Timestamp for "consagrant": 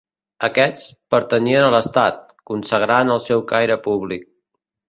2.53-3.15